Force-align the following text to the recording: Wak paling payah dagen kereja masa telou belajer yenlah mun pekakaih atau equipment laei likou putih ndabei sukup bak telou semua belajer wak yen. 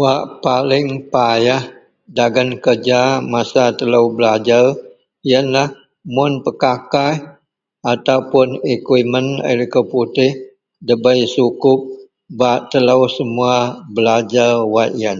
Wak 0.00 0.22
paling 0.44 0.88
payah 1.12 1.62
dagen 2.16 2.50
kereja 2.64 3.00
masa 3.32 3.64
telou 3.78 4.06
belajer 4.16 4.64
yenlah 5.30 5.68
mun 6.14 6.32
pekakaih 6.44 7.18
atau 7.92 8.18
equipment 8.74 9.28
laei 9.40 9.56
likou 9.60 9.84
putih 9.92 10.32
ndabei 10.82 11.20
sukup 11.34 11.78
bak 12.38 12.60
telou 12.70 13.02
semua 13.16 13.54
belajer 13.94 14.50
wak 14.74 14.90
yen. 15.00 15.18